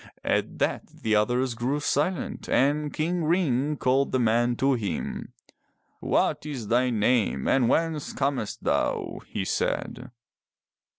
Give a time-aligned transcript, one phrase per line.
[0.23, 5.31] At that the others grew silent and King Ring called the man to him.
[5.99, 10.09] "What is thy name and whence camest thou?'' he said.